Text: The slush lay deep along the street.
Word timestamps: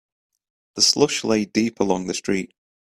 The 0.77 0.81
slush 0.81 1.23
lay 1.23 1.45
deep 1.45 1.79
along 1.79 2.07
the 2.07 2.15
street. 2.15 2.55